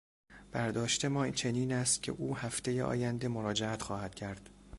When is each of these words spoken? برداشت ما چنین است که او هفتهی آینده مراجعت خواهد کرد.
برداشت 0.51 1.05
ما 1.05 1.29
چنین 1.31 1.73
است 1.73 2.03
که 2.03 2.11
او 2.11 2.37
هفتهی 2.37 2.81
آینده 2.81 3.27
مراجعت 3.27 3.81
خواهد 3.81 4.15
کرد. 4.15 4.49